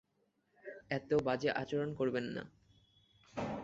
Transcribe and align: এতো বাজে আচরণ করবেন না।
এতো 0.91 1.15
বাজে 1.27 1.49
আচরণ 1.61 1.89
করবেন 1.93 2.25
না। 2.35 2.43